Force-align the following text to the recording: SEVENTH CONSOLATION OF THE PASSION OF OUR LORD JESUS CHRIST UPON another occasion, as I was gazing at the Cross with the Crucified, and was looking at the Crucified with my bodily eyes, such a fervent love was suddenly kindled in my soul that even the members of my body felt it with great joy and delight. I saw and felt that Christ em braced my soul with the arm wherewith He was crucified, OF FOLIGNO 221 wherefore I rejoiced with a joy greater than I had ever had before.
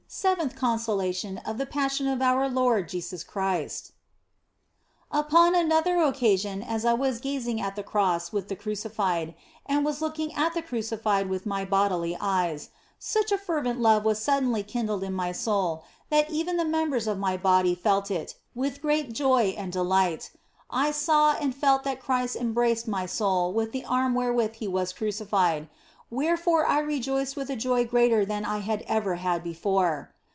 SEVENTH 0.13 0.57
CONSOLATION 0.57 1.37
OF 1.45 1.57
THE 1.57 1.65
PASSION 1.65 2.05
OF 2.05 2.21
OUR 2.21 2.49
LORD 2.49 2.89
JESUS 2.89 3.23
CHRIST 3.23 3.93
UPON 5.09 5.55
another 5.55 6.01
occasion, 6.01 6.61
as 6.61 6.83
I 6.83 6.91
was 6.91 7.21
gazing 7.21 7.61
at 7.61 7.77
the 7.77 7.81
Cross 7.83 8.33
with 8.33 8.49
the 8.49 8.57
Crucified, 8.57 9.35
and 9.65 9.85
was 9.85 10.01
looking 10.01 10.33
at 10.35 10.53
the 10.53 10.61
Crucified 10.61 11.29
with 11.29 11.45
my 11.45 11.63
bodily 11.63 12.17
eyes, 12.19 12.71
such 12.99 13.31
a 13.31 13.37
fervent 13.37 13.79
love 13.79 14.03
was 14.03 14.19
suddenly 14.19 14.63
kindled 14.63 15.03
in 15.03 15.13
my 15.13 15.31
soul 15.31 15.85
that 16.09 16.29
even 16.29 16.57
the 16.57 16.65
members 16.65 17.07
of 17.07 17.17
my 17.17 17.37
body 17.37 17.73
felt 17.73 18.11
it 18.11 18.35
with 18.53 18.81
great 18.81 19.13
joy 19.13 19.55
and 19.57 19.71
delight. 19.71 20.31
I 20.69 20.91
saw 20.91 21.35
and 21.35 21.55
felt 21.55 21.85
that 21.85 22.01
Christ 22.01 22.35
em 22.37 22.51
braced 22.53 22.85
my 22.85 23.05
soul 23.05 23.53
with 23.53 23.71
the 23.71 23.85
arm 23.85 24.13
wherewith 24.13 24.55
He 24.55 24.67
was 24.67 24.91
crucified, 24.91 25.63
OF 25.69 25.69
FOLIGNO 25.69 25.71
221 26.11 26.11
wherefore 26.11 26.65
I 26.67 26.79
rejoiced 26.79 27.37
with 27.37 27.49
a 27.49 27.55
joy 27.55 27.85
greater 27.85 28.25
than 28.25 28.43
I 28.43 28.57
had 28.57 28.81
ever 28.85 29.15
had 29.15 29.41
before. 29.45 30.13